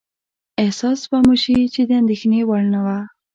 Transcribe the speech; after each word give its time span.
احساس 0.63 0.99
به 1.09 1.17
مو 1.27 1.35
شي 1.43 1.55
چې 1.73 1.81
د 1.85 1.91
اندېښنې 2.01 2.39
وړ 2.45 2.61
نه 2.73 2.79
وه. 2.85 2.99